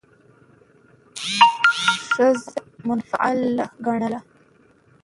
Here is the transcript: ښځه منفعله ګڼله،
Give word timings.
ښځه 2.11 2.53
منفعله 2.87 3.65
ګڼله، 3.85 4.19